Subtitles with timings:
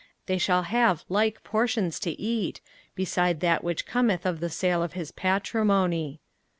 [0.21, 2.59] 05:018:008 They shall have like portions to eat,
[2.95, 6.19] beside that which cometh of the sale of his patrimony.